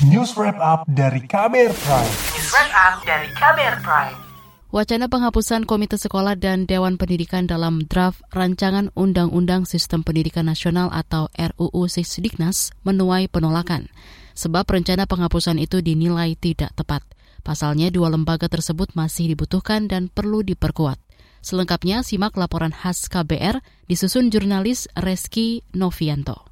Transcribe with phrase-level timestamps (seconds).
[0.00, 2.12] News Wrap Up dari Kamer Prime.
[2.32, 4.16] News Wrap Up dari Kamer Prime.
[4.72, 11.28] Wacana penghapusan Komite Sekolah dan Dewan Pendidikan dalam draft Rancangan Undang-Undang Sistem Pendidikan Nasional atau
[11.36, 13.92] RUU Sisdiknas menuai penolakan.
[14.32, 17.04] Sebab rencana penghapusan itu dinilai tidak tepat.
[17.44, 20.96] Pasalnya dua lembaga tersebut masih dibutuhkan dan perlu diperkuat.
[21.44, 26.49] Selengkapnya simak laporan khas KBR disusun jurnalis Reski Novianto.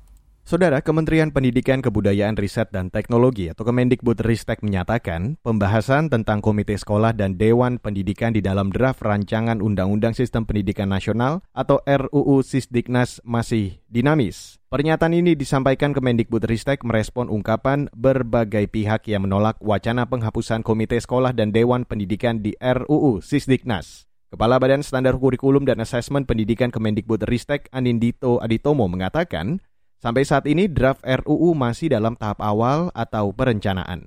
[0.49, 7.37] Saudara Kementerian Pendidikan Kebudayaan Riset dan Teknologi atau Kemendikbudristek menyatakan pembahasan tentang Komite Sekolah dan
[7.37, 14.57] Dewan Pendidikan di dalam draft Rancangan Undang-Undang Sistem Pendidikan Nasional atau RUU Sisdiknas masih dinamis.
[14.73, 21.52] Pernyataan ini disampaikan Kemendikbudristek merespon ungkapan berbagai pihak yang menolak wacana penghapusan Komite Sekolah dan
[21.52, 24.09] Dewan Pendidikan di RUU Sisdiknas.
[24.33, 29.60] Kepala Badan Standar Kurikulum dan Asesmen Pendidikan Kemendikbudristek Anindito Aditomo mengatakan
[29.98, 34.07] Sampai saat ini draft RUU masih dalam tahap awal atau perencanaan.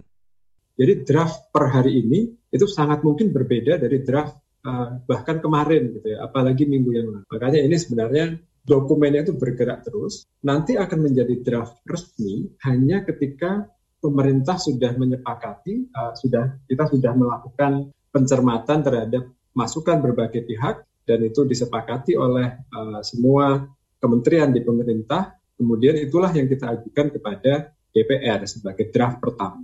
[0.80, 6.16] Jadi draft per hari ini itu sangat mungkin berbeda dari draft uh, bahkan kemarin gitu
[6.16, 7.28] ya, apalagi minggu yang lalu.
[7.28, 10.24] Makanya ini sebenarnya dokumennya itu bergerak terus.
[10.48, 13.68] Nanti akan menjadi draft resmi hanya ketika
[14.00, 21.44] pemerintah sudah menyepakati, uh, sudah kita sudah melakukan pencermatan terhadap masukan berbagai pihak dan itu
[21.44, 23.68] disepakati oleh uh, semua
[24.00, 29.62] kementerian di pemerintah Kemudian itulah yang kita ajukan kepada DPR sebagai draft pertama.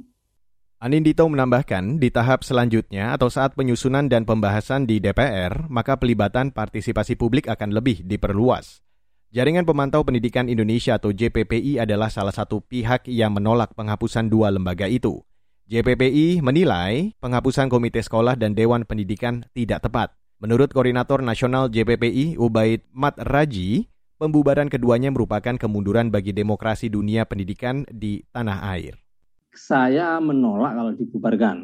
[0.78, 7.18] Anindito menambahkan, di tahap selanjutnya atau saat penyusunan dan pembahasan di DPR, maka pelibatan partisipasi
[7.18, 8.86] publik akan lebih diperluas.
[9.34, 14.86] Jaringan Pemantau Pendidikan Indonesia atau JPPI adalah salah satu pihak yang menolak penghapusan dua lembaga
[14.86, 15.26] itu.
[15.66, 20.14] JPPI menilai penghapusan Komite Sekolah dan Dewan Pendidikan tidak tepat.
[20.38, 27.86] Menurut Koordinator Nasional JPPI, Ubaid Mat Raji, Pembubaran keduanya merupakan kemunduran bagi demokrasi dunia pendidikan
[27.86, 28.98] di tanah air.
[29.54, 31.58] Saya menolak kalau dibubarkan.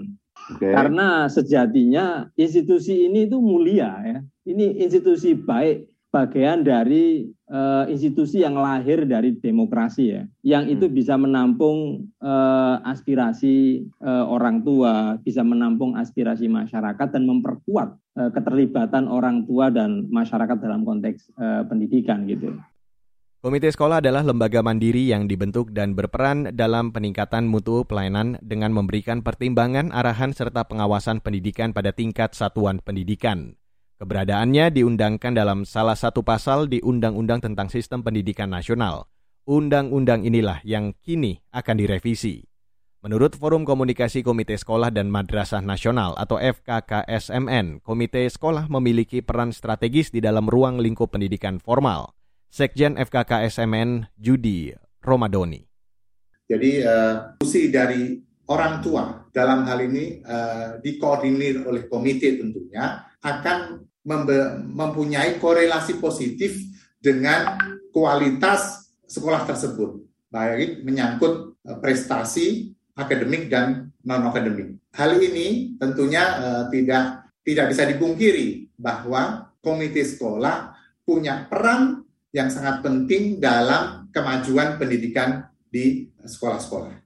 [0.54, 0.70] Okay.
[0.70, 4.18] Karena sejatinya institusi ini itu mulia ya.
[4.46, 10.96] Ini institusi baik bagian dari uh, institusi yang lahir dari demokrasi ya, yang itu hmm.
[10.98, 19.06] bisa menampung uh, aspirasi uh, orang tua, bisa menampung aspirasi masyarakat dan memperkuat uh, keterlibatan
[19.06, 22.58] orang tua dan masyarakat dalam konteks uh, pendidikan gitu.
[23.44, 29.20] Komite sekolah adalah lembaga mandiri yang dibentuk dan berperan dalam peningkatan mutu pelayanan dengan memberikan
[29.20, 33.60] pertimbangan, arahan, serta pengawasan pendidikan pada tingkat satuan pendidikan.
[34.04, 39.08] Keberadaannya diundangkan dalam salah satu pasal di Undang-Undang tentang Sistem Pendidikan Nasional.
[39.48, 42.44] Undang-undang inilah yang kini akan direvisi.
[43.00, 50.12] Menurut Forum Komunikasi Komite Sekolah dan Madrasah Nasional atau FKKSMN, Komite Sekolah memiliki peran strategis
[50.12, 52.12] di dalam ruang lingkup pendidikan formal.
[52.52, 55.64] Sekjen FKKSMN Judi Romadoni.
[56.52, 58.20] Jadi uh, fungsi dari
[58.52, 66.60] orang tua dalam hal ini uh, dikoordinir oleh komite tentunya akan mempunyai korelasi positif
[67.00, 67.56] dengan
[67.92, 72.48] kualitas sekolah tersebut, baik menyangkut e, prestasi
[72.94, 74.78] akademik dan non akademik.
[74.94, 82.86] Hal ini tentunya uh, tidak tidak bisa dipungkiri bahwa komite sekolah punya peran yang sangat
[82.86, 87.03] penting dalam kemajuan pendidikan di sekolah-sekolah.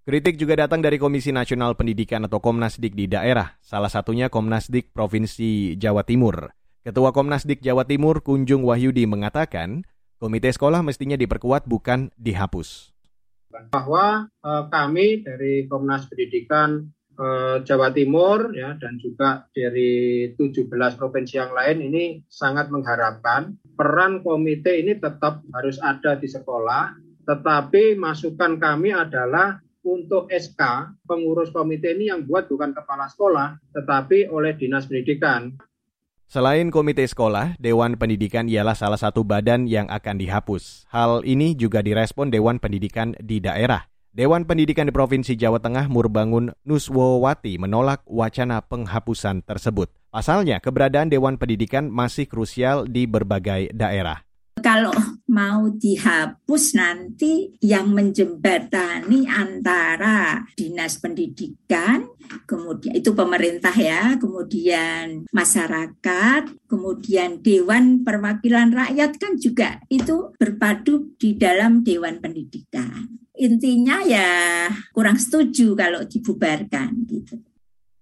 [0.00, 5.76] Kritik juga datang dari Komisi Nasional Pendidikan atau Komnasdik di daerah, salah satunya Komnasdik Provinsi
[5.76, 6.56] Jawa Timur.
[6.80, 9.84] Ketua Komnasdik Jawa Timur Kunjung Wahyudi mengatakan,
[10.16, 12.96] komite sekolah mestinya diperkuat bukan dihapus.
[13.68, 16.80] Bahwa eh, kami dari Komnas Pendidikan
[17.20, 20.64] eh, Jawa Timur ya dan juga dari 17
[20.96, 26.96] provinsi yang lain ini sangat mengharapkan peran komite ini tetap harus ada di sekolah,
[27.28, 34.28] tetapi masukan kami adalah untuk SK pengurus komite ini yang buat bukan kepala sekolah tetapi
[34.28, 35.56] oleh dinas pendidikan.
[36.30, 40.86] Selain komite sekolah, Dewan Pendidikan ialah salah satu badan yang akan dihapus.
[40.86, 43.90] Hal ini juga direspon Dewan Pendidikan di daerah.
[44.14, 49.90] Dewan Pendidikan di Provinsi Jawa Tengah Murbangun Nuswowati menolak wacana penghapusan tersebut.
[50.14, 54.22] Pasalnya, keberadaan Dewan Pendidikan masih krusial di berbagai daerah.
[54.62, 54.94] Kalau
[55.30, 62.10] mau dihapus nanti yang menjembatani antara dinas pendidikan,
[62.50, 71.38] kemudian itu pemerintah ya, kemudian masyarakat, kemudian Dewan Perwakilan Rakyat kan juga itu berpadu di
[71.38, 73.06] dalam Dewan Pendidikan.
[73.40, 77.40] Intinya ya kurang setuju kalau dibubarkan gitu.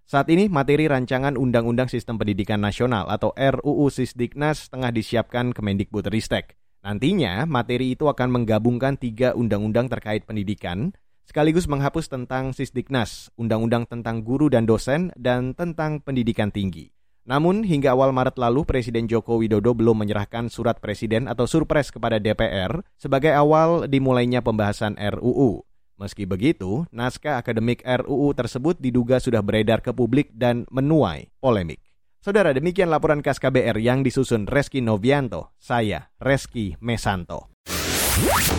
[0.08, 6.57] Saat ini materi rancangan Undang-Undang Sistem Pendidikan Nasional atau RUU Sisdiknas tengah disiapkan Kemendikbudristek.
[6.82, 10.94] Nantinya materi itu akan menggabungkan tiga undang-undang terkait pendidikan
[11.28, 16.88] sekaligus menghapus tentang Sisdiknas, Undang-Undang tentang Guru dan Dosen, dan tentang Pendidikan Tinggi.
[17.28, 22.16] Namun, hingga awal Maret lalu, Presiden Joko Widodo belum menyerahkan surat presiden atau surpres kepada
[22.16, 25.69] DPR sebagai awal dimulainya pembahasan RUU.
[26.00, 31.84] Meski begitu, naskah akademik RUU tersebut diduga sudah beredar ke publik dan menuai polemik.
[32.18, 35.54] Saudara, demikian laporan khas KBR yang disusun Reski Novianto.
[35.54, 37.54] Saya, Reski Mesanto.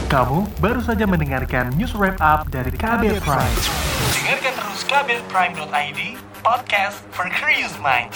[0.08, 3.58] Kamu baru saja mendengarkan news wrap up dari KBR Prime.
[4.16, 6.00] Dengarkan terus kbrprime.id,
[6.40, 8.16] podcast for curious minds.